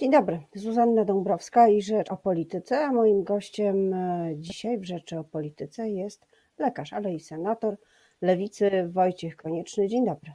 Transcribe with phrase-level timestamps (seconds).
[0.00, 5.18] Dzień dobry, Zuzanna Dąbrowska i Rzecz o Polityce, a moim gościem e, dzisiaj w Rzeczy
[5.18, 6.26] o Polityce jest
[6.58, 7.76] lekarz, ale i senator
[8.22, 9.88] Lewicy Wojciech Konieczny.
[9.88, 10.32] Dzień dobry.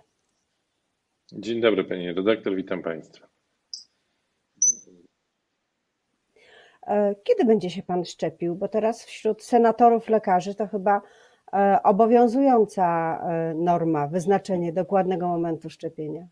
[1.31, 3.27] Dzień dobry Pani redaktor, witam Państwa.
[6.87, 8.55] E, kiedy będzie się Pan szczepił?
[8.55, 11.01] Bo teraz wśród senatorów lekarzy to chyba
[11.53, 13.19] e, obowiązująca
[13.55, 16.27] norma, wyznaczenie dokładnego momentu szczepienia.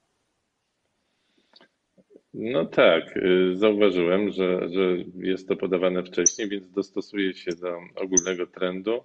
[2.34, 8.48] No tak, y, zauważyłem, że, że jest to podawane wcześniej, więc dostosuję się do ogólnego
[8.48, 9.04] trendu.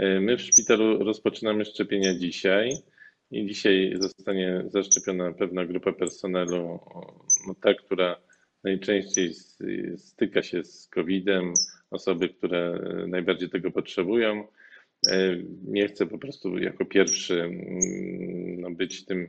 [0.00, 2.70] Y, my w szpitalu rozpoczynamy szczepienia dzisiaj
[3.30, 6.80] i dzisiaj zostanie zaszczepiona pewna grupa personelu,
[7.46, 8.16] no ta, która
[8.64, 9.34] najczęściej
[9.96, 11.52] styka się z COVID-em,
[11.90, 14.46] osoby, które najbardziej tego potrzebują.
[15.08, 19.28] Y, nie chcę po prostu jako pierwszy mm, no, być tym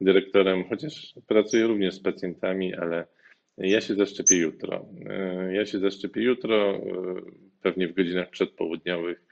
[0.00, 3.06] dyrektorem, chociaż pracuję również z pacjentami, ale
[3.58, 4.86] ja się zaszczepię jutro.
[5.06, 6.80] E, ja się zaszczepię jutro, e,
[7.62, 9.22] pewnie w godzinach przedpołudniowych,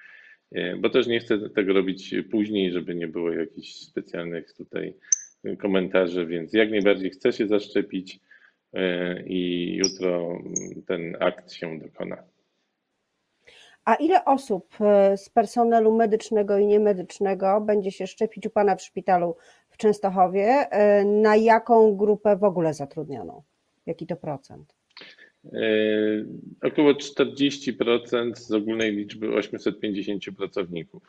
[0.53, 4.95] e, bo też nie chcę tego robić później, żeby nie było jakichś specjalnych tutaj
[5.59, 8.21] komentarzy, więc jak najbardziej chcę się zaszczepić
[9.27, 10.39] i jutro
[10.87, 12.23] ten akt się dokona.
[13.85, 14.75] A ile osób
[15.17, 19.37] z personelu medycznego i niemedycznego będzie się szczepić u Pana w szpitalu
[19.75, 23.43] w Częstochowie, e, na jaką grupę w ogóle zatrudnioną?
[23.87, 24.75] Jaki to procent?
[25.45, 25.59] E,
[26.63, 31.03] około 40% z ogólnej liczby 850 pracowników,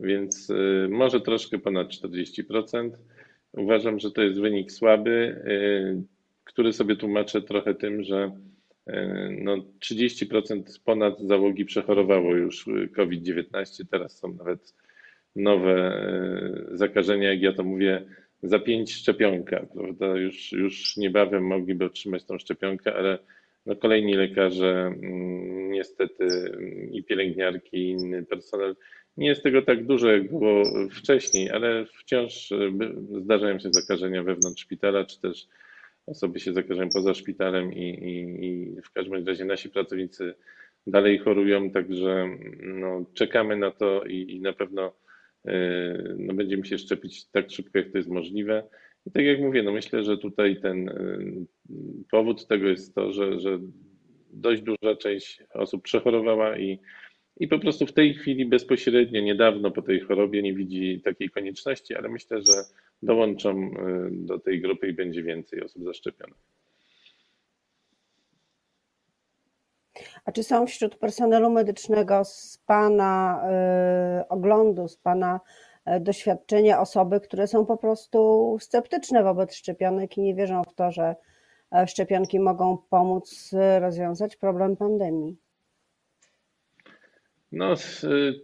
[0.00, 2.90] więc e, może troszkę ponad 40%.
[3.52, 5.44] Uważam, że to jest wynik słaby,
[6.44, 8.32] który sobie tłumaczę trochę tym, że
[9.42, 14.74] no 30% ponad załogi przechorowało już COVID-19, teraz są nawet
[15.36, 18.04] nowe e, zakażenia, jak ja to mówię,
[18.42, 20.06] za pięć szczepionka, prawda?
[20.06, 23.18] Już, już niebawem mogliby otrzymać tą szczepionkę, ale
[23.66, 26.28] no kolejni lekarze, mm, niestety
[26.92, 28.76] i pielęgniarki, i inny personel,
[29.16, 32.72] nie jest tego tak dużo, jak było wcześniej, ale wciąż e,
[33.22, 35.46] zdarzają się zakażenia wewnątrz szpitala, czy też
[36.06, 40.34] osoby się zakażają poza szpitalem i, i, i w każdym razie nasi pracownicy
[40.86, 42.28] dalej chorują, także
[42.62, 44.92] no, czekamy na to i, i na pewno
[46.18, 48.68] no będziemy się szczepić tak szybko, jak to jest możliwe.
[49.06, 51.18] I tak jak mówię, no myślę, że tutaj ten e,
[52.10, 53.58] powód tego jest to, że, że
[54.30, 56.78] dość duża część osób przechorowała i,
[57.36, 61.94] i po prostu w tej chwili bezpośrednio, niedawno po tej chorobie nie widzi takiej konieczności,
[61.94, 62.52] ale myślę, że
[63.02, 66.55] dołączą e, do tej grupy i będzie więcej osób zaszczepionych.
[70.26, 73.42] A czy są wśród personelu medycznego z Pana
[74.20, 75.40] y, oglądu, z Pana
[75.96, 80.90] y, doświadczenia osoby, które są po prostu sceptyczne wobec szczepionek i nie wierzą w to,
[80.90, 81.16] że
[81.72, 83.50] e, szczepionki mogą pomóc
[83.80, 85.36] rozwiązać problem pandemii?
[87.52, 87.74] No,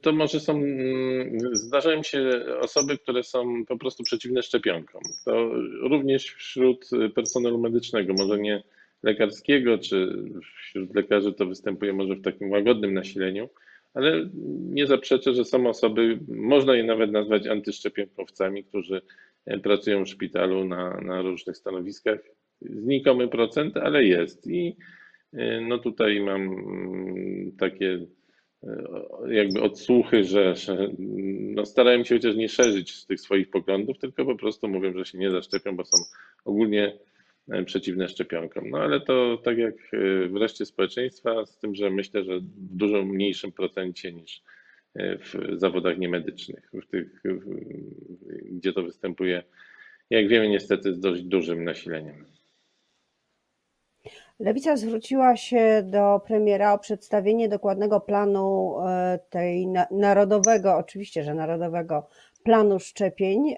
[0.03, 5.03] to może są, mm, zdarzają się osoby, które są po prostu przeciwne szczepionkom.
[5.25, 5.49] To
[5.91, 8.63] również wśród personelu medycznego, może nie
[9.03, 10.25] lekarskiego, czy
[10.57, 13.49] wśród lekarzy to występuje może w takim łagodnym nasileniu,
[13.95, 14.31] ale
[14.71, 19.03] nie zaprzeczę, że są osoby, można je nawet nazwać antyszczepionkowcami, którzy
[19.63, 22.21] pracują w szpitalu na, na różnych stanowiskach.
[22.61, 24.47] Znikomy procent, ale jest.
[24.47, 24.77] I
[25.33, 28.07] e, no tutaj mam mm, takie
[28.63, 28.69] e,
[29.29, 30.89] jakby odsłuchy, że, że
[31.39, 35.19] no starałem się chociaż nie szerzyć tych swoich poglądów, tylko po prostu mówią, że się
[35.19, 35.97] nie zaszczepią, bo są
[36.45, 37.12] ogólnie E,
[37.67, 38.71] przeciwne szczepionkom.
[38.71, 42.43] No ale to tak jak e, w reszcie społeczeństwa, z tym, że myślę, że w
[42.57, 44.43] dużo mniejszym procencie niż
[44.95, 47.23] e, w zawodach niemedycznych, w tych,
[48.51, 49.43] gdzie to występuje,
[50.11, 52.27] jak wiemy, niestety z dość dużym nasileniem.
[54.41, 58.77] Lewica zwróciła się do premiera o przedstawienie dokładnego planu
[59.31, 62.09] tej narodowego, oczywiście, że narodowego
[62.45, 63.57] planu szczepień.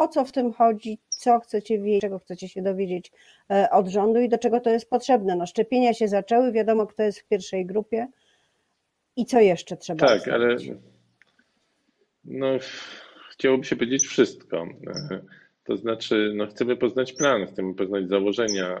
[0.00, 0.98] O co w tym chodzi?
[1.20, 3.12] co chcecie wiedzieć, czego chcecie się dowiedzieć
[3.50, 5.36] e, od rządu i do czego to jest potrzebne.
[5.36, 8.06] No, szczepienia się zaczęły, wiadomo, kto jest w pierwszej grupie
[9.16, 10.56] i co jeszcze trzeba Tak, ale
[12.24, 12.46] no,
[13.30, 14.66] chciałoby się powiedzieć wszystko.
[15.64, 18.80] To znaczy, no, chcemy poznać plan, chcemy poznać założenia,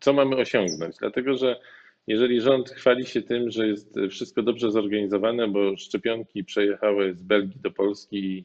[0.00, 1.60] co mamy osiągnąć, dlatego że
[2.06, 7.60] jeżeli rząd chwali się tym, że jest wszystko dobrze zorganizowane, bo szczepionki przejechały z Belgii
[7.60, 8.44] do Polski i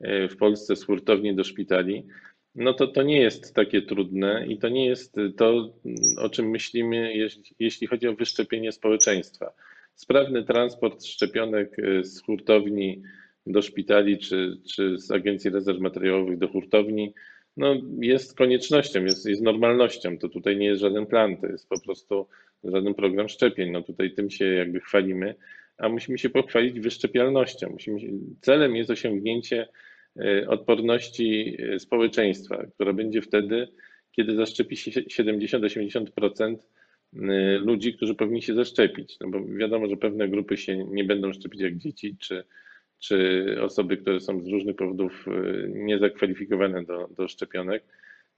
[0.00, 2.06] w Polsce z hurtowni do szpitali,
[2.54, 5.72] no to to nie jest takie trudne i to nie jest to,
[6.18, 7.12] o czym myślimy,
[7.58, 9.52] jeśli chodzi o wyszczepienie społeczeństwa.
[9.94, 13.02] Sprawny transport szczepionek z hurtowni
[13.46, 17.14] do szpitali czy, czy z Agencji Rezerw Materiałowych do hurtowni,
[17.56, 20.18] no, jest koniecznością, jest, jest normalnością.
[20.18, 22.26] To tutaj nie jest żaden plan, to jest po prostu
[22.64, 23.70] żaden program szczepień.
[23.70, 25.34] No tutaj tym się jakby chwalimy,
[25.78, 27.70] a musimy się pochwalić wyszczepialnością.
[27.70, 28.00] Musimy,
[28.40, 29.68] celem jest osiągnięcie e,
[30.48, 33.68] odporności e, społeczeństwa, która będzie wtedy,
[34.12, 36.56] kiedy zaszczepi się 70-80%
[37.14, 39.16] e, ludzi, którzy powinni się zaszczepić.
[39.20, 42.44] No bo wiadomo, że pewne grupy się nie będą szczepić jak dzieci, czy,
[42.98, 45.26] czy osoby, które są z różnych powodów
[45.68, 47.84] niezakwalifikowane do, do szczepionek.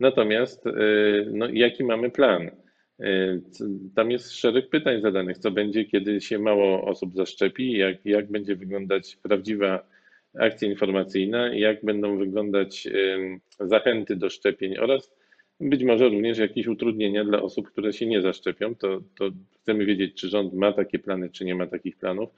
[0.00, 0.65] Natomiast
[1.33, 2.50] no, jaki mamy plan?
[3.94, 8.56] Tam jest szereg pytań zadanych, co będzie, kiedy się mało osób zaszczepi, jak, jak będzie
[8.56, 9.87] wyglądać prawdziwa
[10.38, 12.88] akcja informacyjna, jak będą wyglądać
[13.61, 15.12] zachęty do szczepień oraz
[15.61, 18.75] być może również jakieś utrudnienia dla osób, które się nie zaszczepią.
[18.75, 19.31] To, to
[19.62, 22.31] chcemy wiedzieć, czy rząd ma takie plany, czy nie ma takich planów.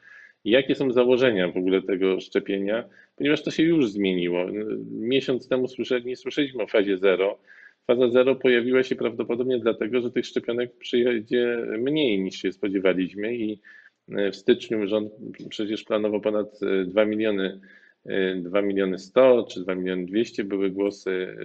[0.44, 2.84] I jakie są założenia w ogóle tego szczepienia,
[3.16, 4.46] ponieważ to się już zmieniło.
[4.90, 5.66] Miesiąc temu
[6.04, 7.38] nie słyszeliśmy o fazie zero,
[7.86, 13.60] Faza zero pojawiła się prawdopodobnie dlatego, że tych szczepionek przyjedzie mniej niż się spodziewaliśmy i
[14.08, 15.12] e, w styczniu rząd
[15.48, 17.60] przecież planował ponad 2 e, miliony,
[18.04, 21.36] 2 e, miliony 100 czy 2 miliony 200 były głosy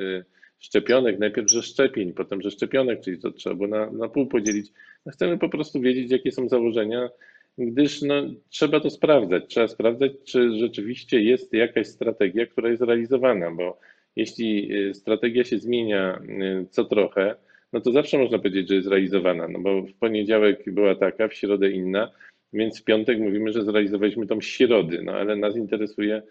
[0.59, 4.71] szczepionek, najpierw że szczepień, potem że szczepionek, czyli to trzeba było na, na pół podzielić.
[5.05, 7.09] No chcemy po prostu wiedzieć, jakie są założenia,
[7.57, 8.15] gdyż no,
[8.49, 9.43] trzeba to sprawdzać.
[9.47, 13.79] Trzeba sprawdzać, czy rzeczywiście jest jakaś strategia, która jest realizowana, bo
[14.15, 17.35] jeśli y, strategia się zmienia y, co trochę,
[17.73, 21.33] no to zawsze można powiedzieć, że jest realizowana, no bo w poniedziałek była taka, w
[21.33, 22.11] środę inna,
[22.53, 26.23] więc w piątek mówimy, że zrealizowaliśmy tą środy, no ale nas interesuje y,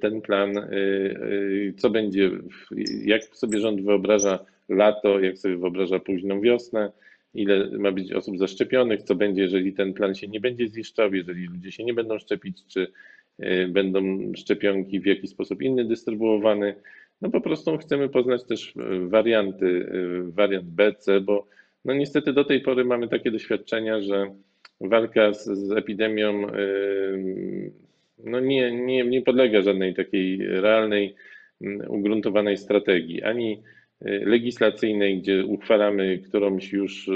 [0.00, 0.52] ten plan,
[1.76, 2.30] co będzie,
[3.04, 4.38] jak sobie rząd wyobraża
[4.68, 6.92] lato, jak sobie wyobraża późną wiosnę,
[7.34, 11.46] ile ma być osób zaszczepionych, co będzie, jeżeli ten plan się nie będzie ziszczał, jeżeli
[11.46, 12.92] ludzie się nie będą szczepić, czy
[13.68, 16.74] będą szczepionki w jakiś sposób inny dystrybuowane.
[17.22, 19.90] No po prostu chcemy poznać też e, warianty,
[20.26, 21.46] e, wariant B, C, bo
[21.84, 24.34] no niestety do tej pory mamy takie doświadczenia, że
[24.80, 26.52] walka z, z epidemią e,
[28.18, 31.14] no nie, nie, nie podlega żadnej takiej realnej,
[31.88, 33.62] ugruntowanej strategii, ani
[34.00, 37.10] legislacyjnej, gdzie uchwalamy którąś już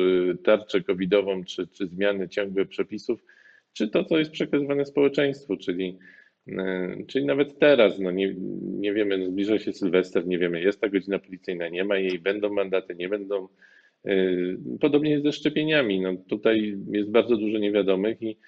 [0.44, 3.24] tarczę covidową, czy, czy zmiany ciągłe przepisów,
[3.72, 5.98] czy to, co jest przekazywane społeczeństwu, czyli
[6.56, 10.80] E, czyli nawet teraz, no nie, nie wiemy, no zbliża się Sylwester, nie wiemy, jest
[10.80, 13.48] ta godzina policyjna, nie ma jej, będą mandaty, nie będą.
[14.80, 16.00] Podobnie jest ze szczepieniami.
[16.00, 18.38] No tutaj jest bardzo dużo niewiadomych i,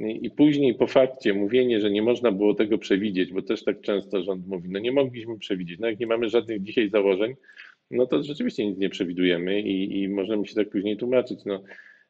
[0.00, 4.22] i później po fakcie mówienie, że nie można było tego przewidzieć, bo też tak często
[4.22, 5.80] rząd mówi, no nie mogliśmy przewidzieć.
[5.80, 7.34] No jak nie mamy żadnych dzisiaj założeń,
[7.90, 11.44] no to rzeczywiście nic nie przewidujemy i, i możemy się tak później tłumaczyć.
[11.44, 11.62] No,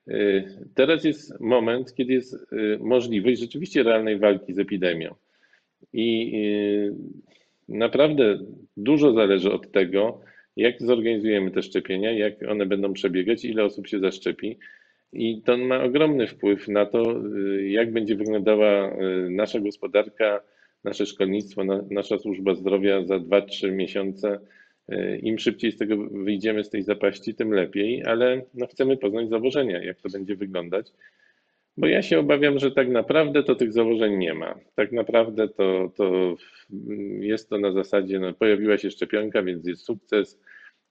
[0.09, 0.45] e,
[0.75, 2.47] teraz jest moment, kiedy jest
[2.81, 5.15] możliwość rzeczywiście realnej walki z epidemią.
[5.93, 6.95] I y,
[7.69, 8.39] naprawdę
[8.77, 10.21] dużo zależy od tego,
[10.57, 14.59] jak zorganizujemy te szczepienia, jak one będą przebiegać, ile osób się zaszczepi.
[15.12, 20.41] I to ma ogromny wpływ na to, y, jak będzie wyglądała y, nasza gospodarka,
[20.85, 24.41] nasze szkolnictwo, nasza służba zdrowia za 2-3 miesiące.
[25.23, 29.85] Im szybciej z tego wyjdziemy, z tej zapaści, tym lepiej, ale no chcemy poznać założenia,
[29.85, 30.93] jak to będzie wyglądać.
[31.77, 34.55] Bo ja się obawiam, że tak naprawdę to tych założeń nie ma.
[34.75, 36.35] Tak naprawdę to, to
[37.21, 40.41] jest to na zasadzie, no, pojawiła się szczepionka, więc jest sukces.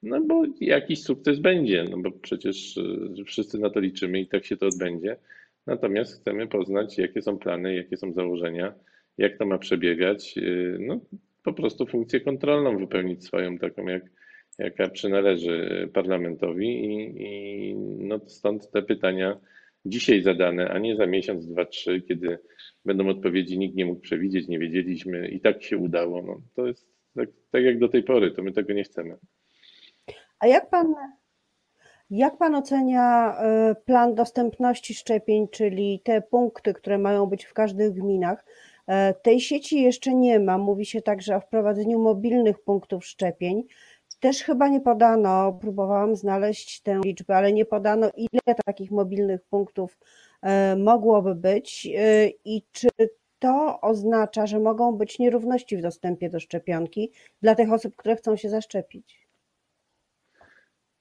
[0.04, 4.46] No bo jakiś sukces będzie, no bo przecież y, wszyscy na to liczymy i tak
[4.46, 5.18] się to odbędzie.
[5.68, 8.74] Natomiast chcemy poznać, jakie są plany, jakie są założenia,
[9.18, 10.38] jak to ma przebiegać.
[10.38, 11.00] Y, no,
[11.44, 14.04] po prostu funkcję kontrolną wypełnić swoją, taką jak,
[14.60, 19.40] jaka przynależy parlamentowi i, i no stąd te pytania
[19.86, 22.40] dzisiaj zadane, a nie za miesiąc, dwa, trzy, kiedy
[22.86, 26.22] będą odpowiedzi, nikt nie mógł przewidzieć, nie wiedzieliśmy i tak się udało.
[26.22, 29.18] No, to jest tak, tak jak do tej pory, to my tego nie chcemy.
[30.40, 30.96] A jak pan,
[32.10, 33.36] jak pan ocenia
[33.72, 38.46] y, plan dostępności szczepień, czyli te punkty, które mają być w każdych gminach?
[38.88, 40.58] E, tej sieci jeszcze nie ma.
[40.58, 43.64] Mówi się także o wprowadzeniu mobilnych punktów szczepień.
[44.20, 49.98] Też chyba nie podano, próbowałam znaleźć tę liczbę, ale nie podano, ile takich mobilnych punktów
[50.42, 52.88] e, mogłoby być e, i czy
[53.40, 58.36] to oznacza, że mogą być nierówności w dostępie do szczepionki dla tych osób, które chcą
[58.36, 59.29] się zaszczepić.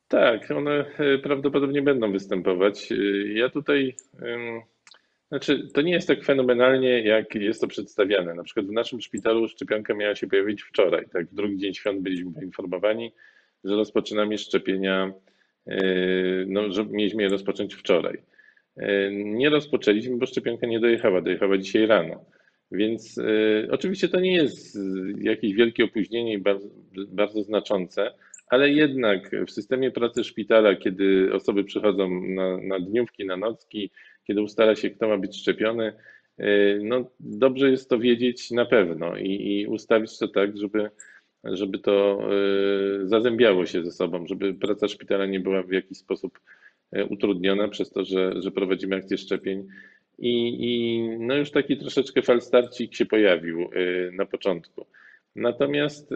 [0.08, 2.88] Tak, one e, prawdopodobnie będą występować.
[3.34, 3.96] Ja tutaj
[5.28, 8.34] znaczy, to nie jest tak fenomenalnie, jak jest to przedstawiane.
[8.34, 11.08] Na przykład w naszym szpitalu szczepionka miała się pojawić wczoraj.
[11.12, 13.12] Tak, w drugi dzień świąt byliśmy poinformowani,
[13.64, 15.12] że rozpoczynamy szczepienia,
[15.66, 15.80] e,
[16.46, 18.22] no, że mieliśmy je rozpocząć wczoraj.
[18.76, 22.24] E, nie rozpoczęliśmy, bo szczepionka nie dojechała, dojechała dzisiaj rano.
[22.70, 24.78] Więc y, oczywiście to nie jest
[25.20, 26.68] jakieś wielkie opóźnienie bardzo,
[27.08, 28.14] bardzo znaczące,
[28.50, 33.90] ale jednak w systemie pracy szpitala, kiedy osoby przychodzą na, na dniówki, na nocki,
[34.24, 35.92] kiedy ustala się, kto ma być szczepiony,
[36.40, 40.90] y, no dobrze jest to wiedzieć na pewno i, i ustawić to tak, żeby,
[41.44, 42.20] żeby to
[43.02, 46.38] y, zazębiało się ze sobą, żeby praca szpitala nie była w jakiś sposób
[46.96, 49.66] y, utrudniona przez to, że, że prowadzimy akcję szczepień.
[50.18, 53.70] I, I no już taki troszeczkę falstarcik się pojawił
[54.12, 54.86] na początku.
[55.38, 56.10] Natomiast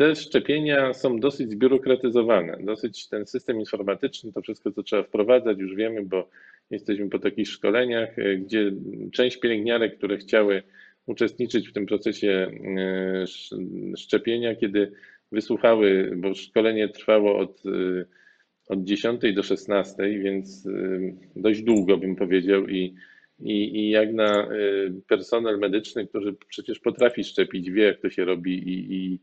[0.00, 5.74] te szczepienia są dosyć zbiurokratyzowane, dosyć ten system informatyczny, to wszystko, co trzeba wprowadzać, już
[5.74, 6.28] wiemy, bo
[6.70, 8.72] jesteśmy po takich szkoleniach, e, gdzie
[9.12, 10.62] część pielęgniarek, które chciały
[11.06, 13.24] uczestniczyć w tym procesie e,
[13.96, 14.92] szczepienia, kiedy
[15.32, 17.62] wysłuchały, bo szkolenie trwało od,
[18.68, 20.68] od 10 do 16, więc
[21.36, 22.94] dość długo bym powiedział i,
[23.42, 24.48] i, i jak na
[25.08, 29.20] personel medyczny, który przecież potrafi szczepić, wie jak to się robi i, i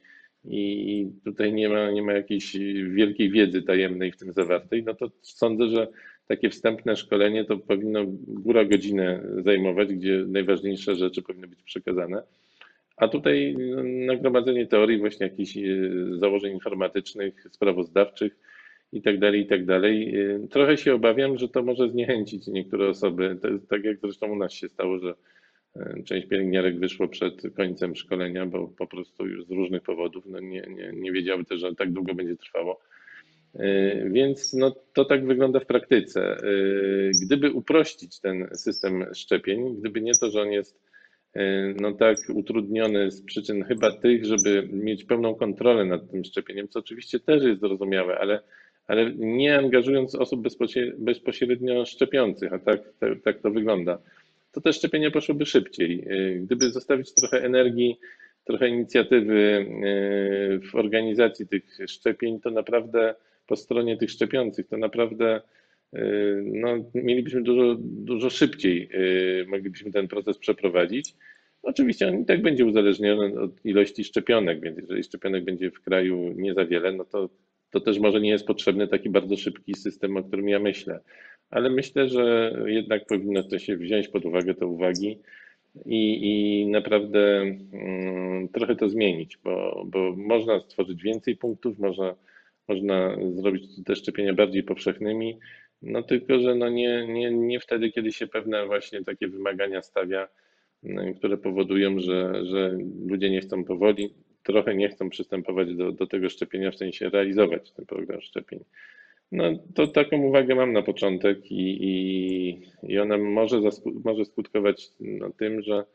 [0.50, 2.57] i tutaj nie ma, nie ma jakiejś
[2.89, 5.88] wielkiej wiedzy tajemnej w tym zawartej, no to sądzę, że
[6.27, 12.24] takie wstępne szkolenie to powinno góra godzinę zajmować, gdzie najważniejsze rzeczy powinny być przekazane.
[12.97, 15.62] A tutaj no, nagromadzenie teorii, właśnie jakichś e,
[16.19, 18.39] założeń informatycznych, sprawozdawczych
[18.91, 20.20] i tak dalej, i tak dalej.
[20.20, 23.38] E, trochę się obawiam, że to może zniechęcić niektóre osoby.
[23.70, 25.13] Tak jak zresztą u nas się stało, że
[25.79, 30.39] E, część pielęgniarek wyszło przed końcem szkolenia, bo po prostu już z różnych powodów no
[30.39, 32.79] nie, nie, nie wiedziały też, że tak długo będzie trwało.
[33.56, 36.38] E, więc no, to tak wygląda w praktyce.
[37.24, 40.88] Gdyby uprościć ten system szczepień, gdyby nie to, że on jest
[41.82, 46.79] no tak utrudniony z przyczyn chyba tych, żeby mieć pełną kontrolę nad tym szczepieniem, co
[46.79, 48.39] oczywiście też jest zrozumiałe, ale,
[48.88, 50.48] ale nie angażując osób
[50.98, 54.00] bezpośrednio szczepiących, a tak, tak, tak to wygląda
[54.58, 56.03] to te szczepienia poszłyby szybciej.
[56.12, 58.00] Y, gdyby zostawić trochę energii,
[58.44, 63.15] trochę inicjatywy y, w organizacji tych szczepień, to naprawdę
[63.48, 65.41] po stronie tych szczepiących, to naprawdę
[65.94, 66.00] y,
[66.46, 68.89] no, mielibyśmy dużo, dużo szybciej,
[69.48, 71.13] moglibyśmy ten proces przeprowadzić.
[71.63, 76.34] Oczywiście on i tak będzie uzależniony od ilości szczepionek, więc jeżeli szczepionek będzie w kraju
[76.36, 77.29] nie za wiele, no to,
[77.71, 81.00] to też może nie jest potrzebny taki bardzo szybki system, o którym ja myślę.
[81.50, 85.19] Ale myślę, że jednak powinno to się wziąć pod uwagę te uwagi
[85.86, 87.41] i, i naprawdę
[87.74, 92.15] mm, trochę to zmienić, bo, bo można stworzyć więcej punktów, można,
[92.67, 95.39] można zrobić te szczepienia bardziej powszechnymi,
[95.81, 100.27] no tylko, że no nie, nie, nie wtedy, kiedy się pewne właśnie takie wymagania stawia,
[100.83, 104.13] mm, które powodują, że, że ludzie nie chcą powoli,
[104.48, 108.60] trochę nie chcą przystępować do, do tego szczepienia, w sensie realizować ten program szczepień.
[109.32, 109.44] No
[109.75, 113.60] to taką uwagę mam na początek i, i, i ona może,
[114.06, 115.86] może skutkować no, tym, że,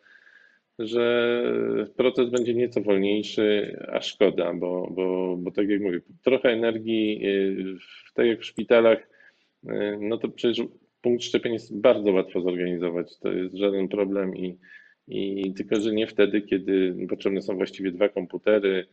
[0.79, 7.27] że proces będzie nieco wolniejszy, a szkoda, bo, bo, bo tak jak mówię, trochę energii,
[7.27, 7.77] y,
[8.15, 8.99] tak jak w szpitalach,
[9.65, 10.67] y, no to przecież
[11.03, 14.59] punkt szczepień jest bardzo łatwo zorganizować, to jest żaden problem i,
[15.09, 18.87] i tylko, że nie wtedy, kiedy potrzebne są właściwie dwa komputery,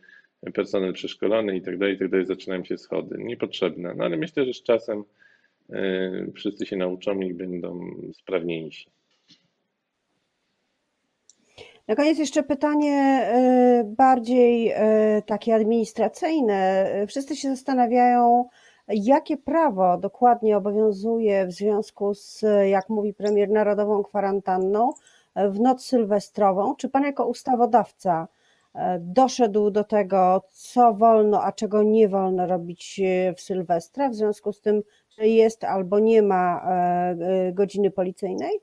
[0.54, 3.16] personel przeszkolony i tak dalej, i tak dalej, zaczynają się schody.
[3.18, 3.94] Niepotrzebne.
[3.96, 5.04] No ale myślę, że z czasem
[5.70, 7.80] e, wszyscy się nauczą i będą
[8.12, 8.90] sprawniejsi.
[11.88, 16.90] Na koniec jeszcze pytanie e, bardziej e, takie administracyjne.
[17.08, 18.48] Wszyscy się zastanawiają,
[18.88, 24.92] jakie prawo dokładnie obowiązuje w związku z, jak mówi premier, narodową kwarantanną
[25.36, 26.74] w noc sylwestrową.
[26.76, 28.28] Czy pan jako ustawodawca
[28.74, 34.14] E, doszedł do tego, co wolno, a czego nie wolno robić e, w Sylwestra, w
[34.14, 34.82] związku z tym,
[35.18, 38.60] że jest albo nie ma e, godziny policyjnej?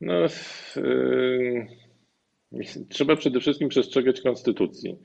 [0.00, 0.14] No,
[2.88, 4.98] trzeba przede wszystkim przestrzegać konstytucji.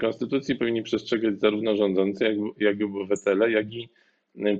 [0.00, 3.88] Konstytucji powinni przestrzegać zarówno rządzący, jak, jak i obywatele, jak i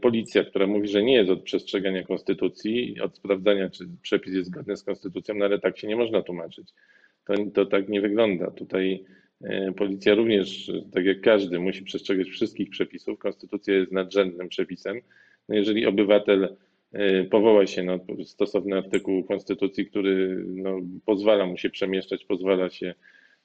[0.03, 4.77] policja, która mówi, że nie jest od przestrzegania konstytucji, od sprawdzania, czy przepis jest zgodny
[4.77, 6.73] z konstytucją, no ale tak się nie można tłumaczyć
[7.25, 8.51] to, to tak nie wygląda.
[8.51, 9.05] Tutaj
[9.45, 13.19] e, policja również, tak jak każdy, musi przestrzegać wszystkich przepisów.
[13.19, 15.01] Konstytucja jest nadrzędnym przepisem.
[15.49, 16.57] No jeżeli obywatel
[16.93, 22.95] e, powoła się na stosowny artykuł Konstytucji, który no, pozwala mu się przemieszczać, pozwala się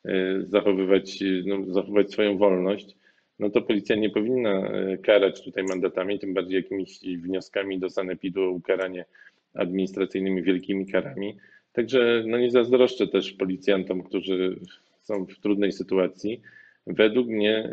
[0.06, 2.98] e, zachowywać, no, swoją wolność,
[3.39, 4.72] no to policja nie powinna
[5.03, 9.05] karać tutaj mandatami, tym bardziej jakimiś wnioskami do sanepidu o ukaranie
[9.53, 11.38] administracyjnymi wielkimi karami.
[11.74, 14.60] Także no nie zazdroszczę też policjantom, którzy
[15.01, 16.41] są w trudnej sytuacji.
[16.88, 17.69] Według mnie,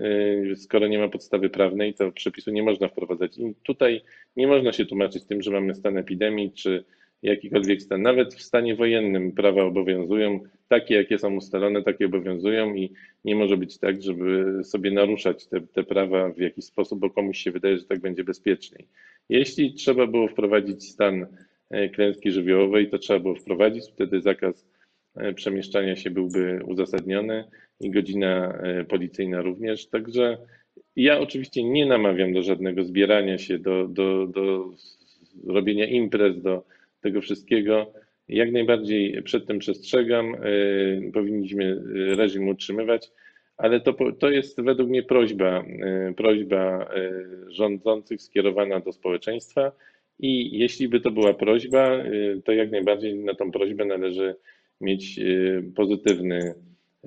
[0.52, 3.38] y, skoro nie ma podstawy prawnej, to przepisu nie można wprowadzać.
[3.38, 4.02] I tutaj
[4.37, 6.85] nie można się tłumaczyć tym, że mamy stan epidemii, czy
[7.23, 8.02] jakikolwiek stan.
[8.02, 12.92] Nawet w stanie wojennym prawa obowiązują, takie jakie są ustalone, takie obowiązują i
[13.25, 17.38] nie może być tak, żeby sobie naruszać te, te prawa w jakiś sposób, bo komuś
[17.38, 18.88] się wydaje, że tak będzie bezpieczniej.
[19.28, 21.26] Jeśli trzeba było wprowadzić stan
[21.70, 24.66] e, klęski żywiołowej, to trzeba było wprowadzić, wtedy zakaz
[25.16, 27.44] e, przemieszczania się byłby uzasadniony
[27.80, 29.87] i godzina e, policyjna również.
[29.87, 30.38] Także
[30.96, 34.70] ja oczywiście nie namawiam do żadnego zbierania się, do, do, do
[35.46, 36.64] robienia imprez, do
[37.07, 37.93] tego wszystkiego.
[38.29, 40.35] Jak najbardziej przed tym przestrzegam.
[40.35, 40.39] E,
[41.13, 41.83] powinniśmy
[42.17, 43.11] reżim utrzymywać,
[43.57, 46.91] ale to, to jest według mnie prośba, e, prośba
[47.49, 49.73] rządzących skierowana do społeczeństwa.
[50.19, 52.05] I jeśli by to była prośba,
[52.45, 54.35] to jak najbardziej na tą prośbę należy
[54.81, 55.21] mieć
[55.77, 56.55] pozytywny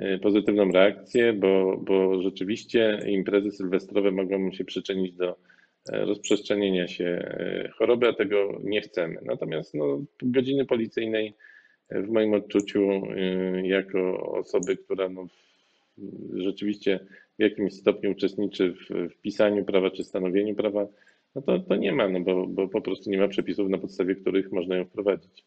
[0.03, 5.35] Y, pozytywną reakcję, bo, bo rzeczywiście imprezy sylwestrowe mogą się przyczynić do
[5.91, 9.19] rozprzestrzenienia się e, choroby, a tego nie chcemy.
[9.25, 11.33] Natomiast no, godziny policyjnej
[11.89, 13.01] e, w moim odczuciu,
[13.63, 15.27] jako osoby, która no,
[16.33, 16.99] rzeczywiście
[17.39, 20.87] w jakimś stopniu uczestniczy w, w pisaniu prawa czy stanowieniu prawa,
[21.35, 24.15] no to, to nie ma, no bo, bo po prostu nie ma przepisów, na podstawie
[24.15, 25.45] których można ją wprowadzić.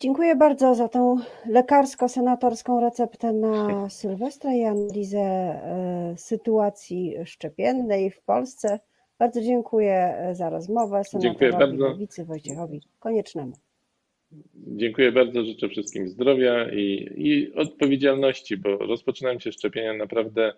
[0.00, 1.16] Dziękuję bardzo za tę
[1.46, 8.80] lekarsko-senatorską receptę na Sylwestra i analizę e, sytuacji szczepiennej w Polsce.
[9.18, 11.88] Bardzo dziękuję e, za rozmowę senatorowi bardzo.
[11.88, 13.52] Lewicy Wojciechowi Koniecznemu.
[14.54, 20.52] Dziękuję bardzo, życzę wszystkim zdrowia i, i odpowiedzialności, bo rozpoczynają się szczepienia naprawdę.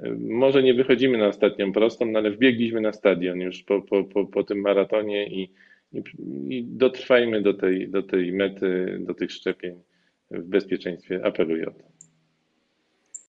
[0.00, 4.04] E, może nie wychodzimy na ostatnią prostą, no ale wbiegliśmy na stadion już po, po,
[4.04, 5.50] po, po tym maratonie i
[5.92, 6.02] i,
[6.48, 9.82] i dotrwajmy do tej, do tej mety, do tych szczepień
[10.30, 11.20] w bezpieczeństwie.
[11.24, 11.95] Apeluję o to.